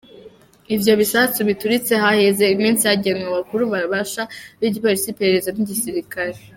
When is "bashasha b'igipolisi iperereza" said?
3.73-5.49